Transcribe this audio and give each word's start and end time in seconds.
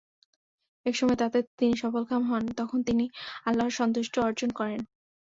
একসময় 0.85 1.17
তাতে 1.17 1.39
তিনি 1.59 1.73
সফলকাম 1.83 2.21
হন, 2.29 2.43
তখন 2.59 2.79
তিনি 2.87 3.05
আল্লাহর 3.45 3.77
সন্তুষ্টি 3.79 4.17
অর্জন 4.19 4.49
করেন। 4.59 4.79